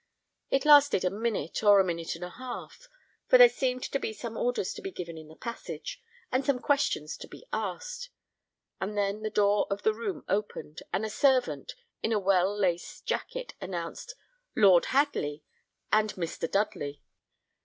[0.49, 2.89] It lasted a minute, or a minute and a half,
[3.27, 6.57] for there seemed to be some orders to be given in the passage, and some
[6.57, 8.09] questions to be asked;
[8.79, 13.05] and then the door of the room opened, and a servant, in a well laced
[13.05, 14.15] jacket, announced
[14.55, 15.43] "Lord Hadley,"
[15.91, 16.49] and "Mr.
[16.49, 17.03] Dudley."